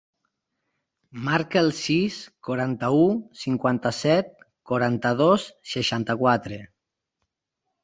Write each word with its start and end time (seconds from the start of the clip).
Marca 1.27 1.59
el 1.65 1.69
sis, 1.79 2.17
quaranta-u, 2.47 3.03
cinquanta-set, 3.43 4.33
quaranta-dos, 4.73 5.47
seixanta-quatre. 5.77 6.61